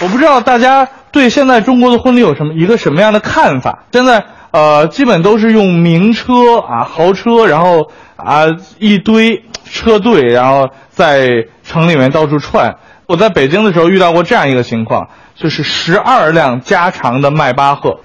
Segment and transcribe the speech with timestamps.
[0.00, 3.84] 我不知道大家对现在中国的婚礼有什么一个什么样的看法？
[3.92, 8.46] 现在呃，基本都是用名车啊、豪车，然后啊
[8.78, 11.28] 一堆车队，然后在
[11.64, 12.76] 城里面到处串。
[13.06, 18.00] 我在北京的时候遇到过这样一个情况，就是十二辆加长的迈巴赫。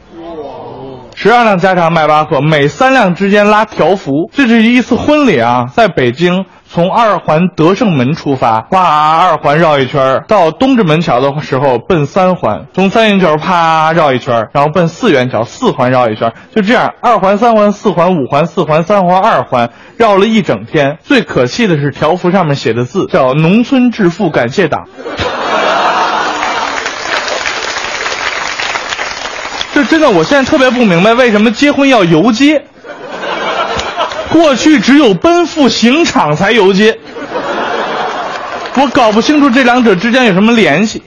[1.16, 4.32] 十二辆加长迈巴赫，每三辆之间拉条幅。
[4.34, 20.98] 这是一次婚礼啊，在北京从二环德胜门出发，哇，二环绕一圈到东直门桥的时候奔三环，从三元桥啪绕一圈然后奔四元桥，四环绕一圈就这样，二环、三环、四环、五环、四环、三环、二环绕了一整天。
[21.04, 24.88] 最可气的是条幅上面写的字叫“农村致富感谢党”。
[29.76, 32.66] 这真的，我现在特别不明白为什么结婚要游街。
[34.34, 36.98] 过去只有奔赴刑场才游街，
[38.74, 41.04] 我搞不清楚这两者之间有什么联系。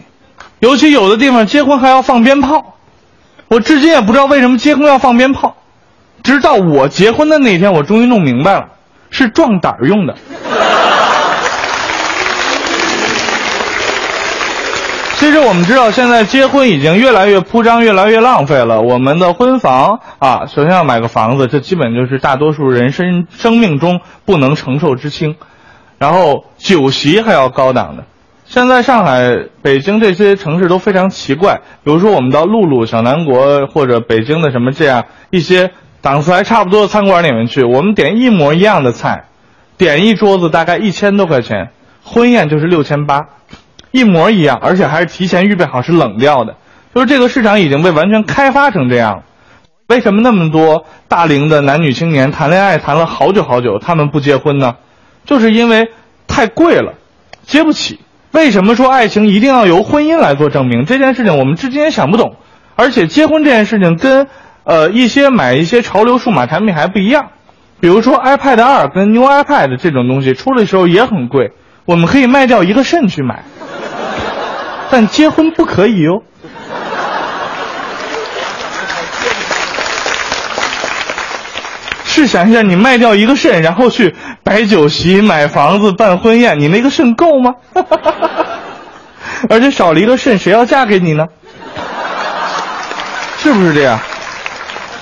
[0.60, 2.76] 尤其有的地方结婚还要放鞭炮，
[3.48, 5.56] 我至今也不知道为什么结婚要放鞭炮。
[6.22, 8.68] 直到我结婚的那天，我终于弄明白了，
[9.10, 10.14] 是壮胆用的。
[15.26, 18.80] 其实我们知道，现在结婚已经越来越铺张，越来越浪费了。
[18.80, 25.34] 我们的婚房啊，首先要买个房子，这基本就是大多数人生生命中不能承受之轻。
[25.98, 28.04] 然后酒席还要高档的。
[28.44, 39.24] 现在上海、北京这些城市都非常奇怪，比如说我们到露露、小南国或者北京的什么这样一些档次还差不多的餐馆里面去，我们点一模一样的菜，
[39.76, 41.70] 点一桌子大概一千多块钱，
[42.04, 43.26] 婚宴就是六千八。
[43.90, 46.54] 一模一样，而且还是提前预备好是冷掉的。
[46.94, 49.22] 就是这个市场已经被完全开发成这样了。
[49.88, 54.76] 为什么那么多大龄的男女青年谈恋爱谈了好久好久，他们不结婚呢？
[55.24, 55.90] 就是因为
[56.26, 56.94] 太贵了，
[57.44, 58.00] 结不起。
[58.32, 60.86] 为什么说爱情一定要由婚姻来做证明？
[60.86, 62.36] 这件事情我们至今也想不懂。
[62.74, 64.26] 而且结婚这件事情跟
[64.64, 67.28] 呃一些买一些潮流数码产品还不一样。
[67.80, 71.52] 比如说 iPad 二跟 New iPad 这种东西出的时候也很贵，
[71.84, 73.44] 我们可以卖掉一个肾去买。
[74.90, 76.22] 但结婚不可以哟。
[82.04, 87.54] 试想一下，你卖掉一个肾，然后去摆酒席、买房子、办婚宴，你那个肾够吗？
[89.50, 91.26] 而且少了一个肾，谁要嫁给你呢？
[93.38, 94.00] 是不是这样？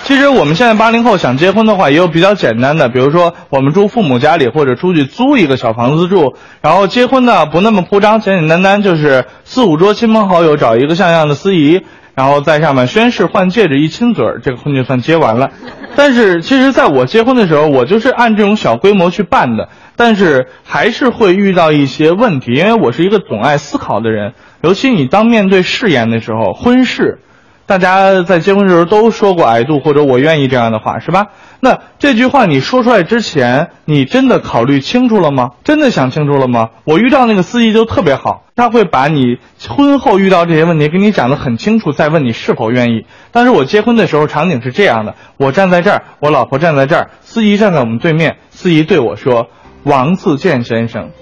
[0.04, 6.34] 其实我们现在八零后想结婚的话，也有比较简单的，比如说我们住父母家里，或者出去租一个小房子住。
[6.60, 11.80] 然后结婚呢不那么铺张，简简单单就是四五桌亲朋好友找一个像样的司仪，
[12.14, 15.52] 然后在上面宣誓换戒指，一亲嘴儿，这个婚就算结完了。
[15.96, 27.20] 但是其实在我结婚的时候，我就是按这种小规模去办的，但是还是会遇到一些问题，因为我是一个总爱思考的人，尤其你当面对誓言的时候，婚事。
[27.66, 31.28] 大家在结婚的时候都说过“矮度”或者“我愿意”这样的话，是吧？
[31.60, 35.52] 那这句话你说出来之前，你真的考虑清楚了吗？
[35.64, 36.70] 真的想清楚了吗？
[36.84, 43.06] 我遇到那个司仪就特别好，他会把你婚后遇到这些问题给你讲得很清楚，再问你是否愿意。
[43.32, 49.46] 但是我结婚的时候场景是这样的：我站在这儿，我老婆站在这儿，司仪站在我们对面，司仪对我说
[49.84, 51.12] ：“王自健先生，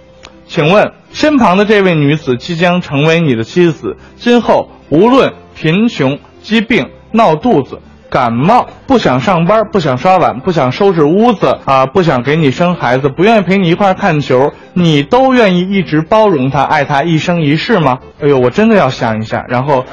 [0.49, 7.81] 请问身旁的这位女子即将成为你的妻子，今后无论贫穷。”疾病、闹肚子、
[8.11, 17.99] 感冒，不想上班，不想刷碗，不想收拾屋子啊，不想给你生孩子，不愿意陪你一块看球，你都愿意一直包容他，爱他一生一世吗？
[18.21, 19.85] 哎呦，我真的要想一下，然后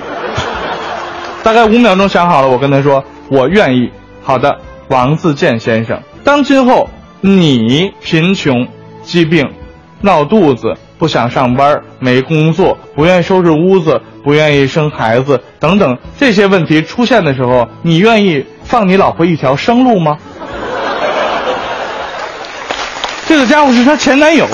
[1.44, 3.92] 大概五秒钟想好了，我跟他说，我愿意。
[4.22, 6.90] 好的，王自健先生，当今后
[7.22, 8.68] 你贫穷、
[9.02, 9.50] 疾病、
[10.02, 10.76] 闹肚子。
[11.00, 20.18] 不想上班，没工作，不愿意收拾屋子，不愿意生孩子，等等这些问题出现的时候，你愿意放你老婆一条生路吗？
[23.26, 24.46] 这个家伙是她前男友。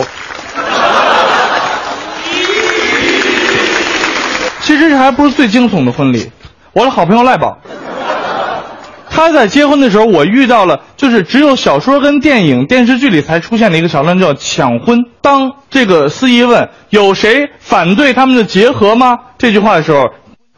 [4.62, 6.32] 其实这还不是最惊悚的婚礼，
[6.74, 7.58] 我的好朋友赖宝。
[9.16, 15.06] 他在结婚的时候，我遇到了，就是只有小说跟电影、电视剧里才出现的一个桥段，叫抢婚。
[15.22, 19.18] 当这个司仪问有谁反对他们的结合吗？
[19.38, 20.10] 这句话的时候，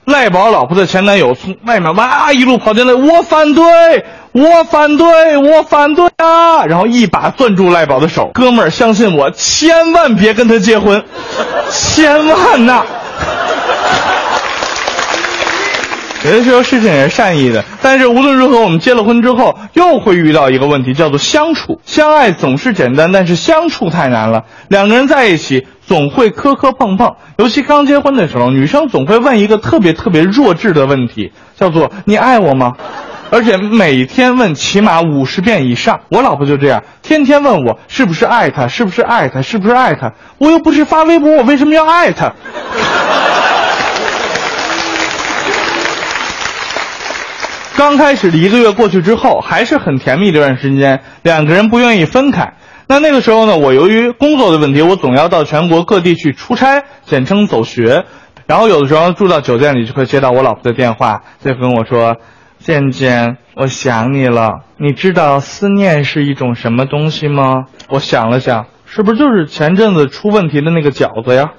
[0.05, 3.63] 赖宝老婆的前男友从外面哇一路跑进来，我反对，
[4.31, 6.65] 我反对，我反对啊！
[6.65, 11.03] 然后一把攥住赖宝的手，哥们儿，相信我，千万别跟他结婚，
[11.69, 12.83] 千万呐！
[16.25, 21.79] 有的时候事情也是善意的，但是无论如何，我们结了婚之后又会遇到一个问题，叫做相处。
[21.85, 24.43] 相爱总是简单，但是相处太难了。
[24.67, 32.73] 两个人在一起，总会磕磕碰碰，尤其刚结婚的时候，女生总会问一个特别特别弱智的问题，叫做“你爱我吗？”
[33.29, 35.99] 而且每天问起码五十遍以上。
[36.09, 40.13] 我老婆就这样，天天问我是不是爱他，是不是爱他，是不是爱他。
[40.37, 42.33] 我又不是发微博，我为什么要爱他？
[47.77, 52.55] 刚开始的一个月过去之后，还是很甜蜜这段时间，两个人不愿意分开。
[52.87, 58.05] 那那个时候呢，我由于工作的问题，我总要到全国各地去出差，简称走学。
[58.47, 62.15] 然后有的时候住到酒店里，就会接到我老婆的电话，就跟我说
[62.57, 64.61] ：“健健，我想你了。
[64.77, 71.51] 你知道思念是一种什么东西吗？”我想了想，是不是就是前阵子出问题的那个饺子呀？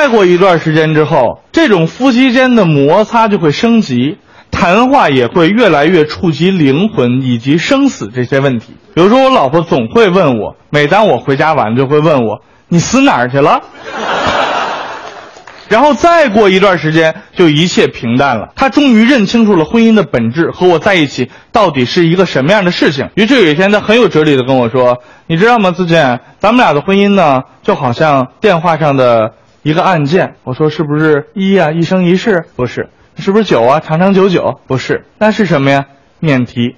[0.00, 4.16] 再过一段时间之后，这种夫妻间的摩擦就会升级。
[4.48, 8.76] 谈话也会越来越触及灵魂以及生死这些问题。
[8.94, 13.60] 比如说，我老婆总会问我，每当我回家晚，就会问我：“你死哪儿去了？”
[15.68, 18.50] 然后再过一段时间，就一切平淡了。
[18.54, 23.10] 她终于认清楚了婚姻的本质，和我在一起到底是一个什么样的事情。
[23.16, 32.44] 于是有一天，她很有哲理的跟我说：“你知道吗，自健，咱们俩的婚姻呢，就好像电话上的一个按键。”我说：“是不是一呀，一生一世？
[32.56, 32.88] 不是。”
[33.18, 33.80] 是不是九啊？
[33.80, 35.86] 长长久久不是，那是什么呀？
[36.20, 36.76] 免提。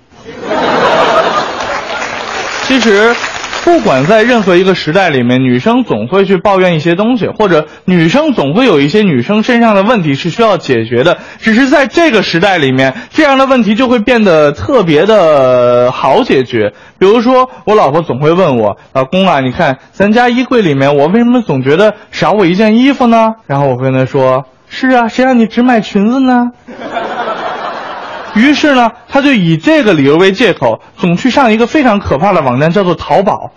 [2.62, 3.14] 其实，
[3.62, 11.18] 不管在任何一个时代里面，女生总会去抱怨一些东西，或者女生总会有一些女生身上的问题是需要解决的。
[11.38, 16.72] 只是在这个时代里面，这样的问题就会变得特别的好解决。
[16.98, 24.46] 比如说，我老婆总会问我：“老公啊，你看咱家衣柜里面，我为什么总觉得少我一件衣服呢？”然后我跟她说。
[24.72, 26.50] 是啊，谁让你只买裙子呢？
[28.34, 33.50] 于是呢，他就以这个理由为借口，总去上一个非常可怕的网站，叫做淘宝。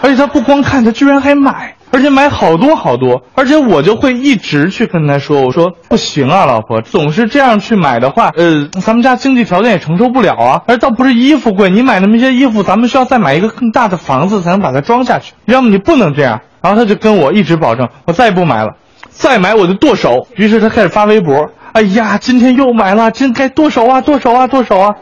[0.00, 3.22] 而且他不光看，他居然还买，而且买好多好多。
[3.34, 10.62] 而且我就会一直去跟他说：“我说不行啊，老婆，总是这样去买的话，呃，咱们家经济条件也承受不了啊。
[10.66, 15.32] 而倒不是衣服贵，你买那么些衣服，咱们需要再买一个更大的房子才能把它装下去。
[15.46, 18.74] 要么你不能这样。”然后他就跟我一直保证，我再也不买了。
[19.18, 21.50] 再买我就剁手，于是他开始发微博。
[21.72, 24.94] 哎呀，今天又买了，今该剁手啊，剁手啊，剁手啊！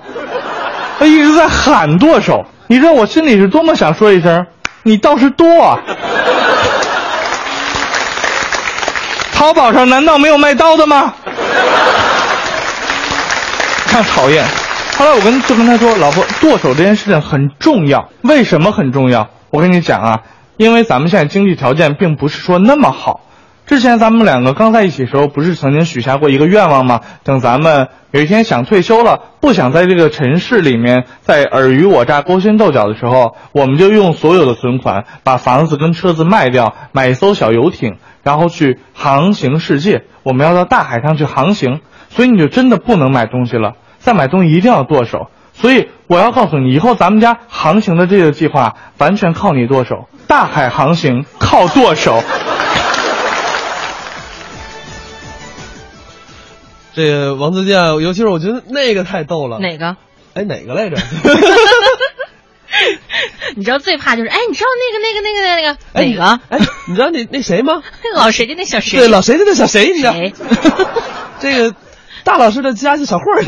[0.99, 4.47] 他一直在喊剁手，你知道我心里是多么想说一声，
[4.83, 5.79] 你倒是剁啊！
[9.35, 11.13] 淘宝上难道没有卖刀的吗？
[13.87, 14.45] 看讨厌。
[14.97, 19.29] 后来我跟就跟他说，老婆，剁手这件事情很重要，为什么很重要？
[19.51, 20.21] 我跟你讲啊，
[20.57, 23.21] 因为咱们现在经济条件并不是说那么好。
[23.67, 27.01] 之前咱们两个刚在一起的时候，不是曾经许下过一个愿望吗？
[27.25, 40.05] 等咱们有一天想退休了，不想在这个尘世里面再尔虞我诈、勾心斗角的时候，我们就用所有的存款把房子跟车子卖掉，买一艘小游艇，然后去航行世界。
[40.23, 43.73] 我们要到大海上去航行，所以你就真的不能买东西了。
[43.99, 45.29] 再买东西一定要剁手。
[45.55, 50.07] 所以我要告诉你，以后咱们家航行的这个计划完全靠你剁手。
[50.29, 52.23] 大海航行靠剁手。
[56.97, 59.59] 这个王自健，尤其是我觉得那个太逗了。
[59.59, 59.97] 哪个？
[60.33, 60.97] 哎，哪个来着？
[63.55, 66.41] 你知道最怕就是，哎，你知道那个那个那个那个哪个？
[66.49, 66.59] 哎，
[66.89, 67.83] 你知道那那谁吗？
[68.17, 68.99] 老谁家那小谁？
[68.99, 69.93] 对，老谁家那小谁？
[69.93, 70.15] 你知道？
[71.39, 71.75] 这个
[72.25, 73.43] 大老师的家是小慧儿。